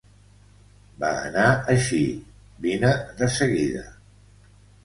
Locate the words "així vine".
1.75-2.93